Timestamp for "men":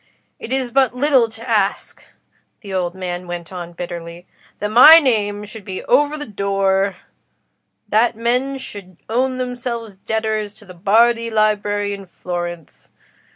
8.15-8.57